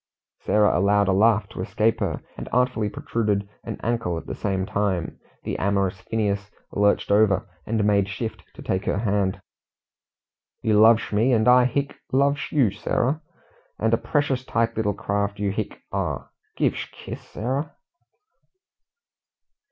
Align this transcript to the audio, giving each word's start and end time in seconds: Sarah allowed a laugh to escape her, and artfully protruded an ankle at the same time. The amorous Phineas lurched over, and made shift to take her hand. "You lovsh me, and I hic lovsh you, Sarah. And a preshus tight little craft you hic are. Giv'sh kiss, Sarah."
Sarah 0.39 0.75
allowed 0.79 1.07
a 1.09 1.13
laugh 1.13 1.47
to 1.49 1.61
escape 1.61 1.99
her, 1.99 2.23
and 2.35 2.49
artfully 2.51 2.89
protruded 2.89 3.47
an 3.63 3.77
ankle 3.83 4.17
at 4.17 4.25
the 4.25 4.33
same 4.33 4.65
time. 4.65 5.19
The 5.43 5.59
amorous 5.59 6.01
Phineas 6.01 6.49
lurched 6.71 7.11
over, 7.11 7.47
and 7.67 7.85
made 7.85 8.09
shift 8.09 8.43
to 8.55 8.63
take 8.63 8.85
her 8.85 8.97
hand. 8.97 9.39
"You 10.63 10.79
lovsh 10.79 11.13
me, 11.13 11.33
and 11.33 11.47
I 11.47 11.65
hic 11.65 11.99
lovsh 12.11 12.51
you, 12.51 12.71
Sarah. 12.71 13.21
And 13.77 13.93
a 13.93 13.97
preshus 13.97 14.43
tight 14.43 14.75
little 14.75 14.95
craft 14.95 15.37
you 15.37 15.51
hic 15.51 15.83
are. 15.91 16.31
Giv'sh 16.57 16.91
kiss, 16.91 17.21
Sarah." 17.21 17.75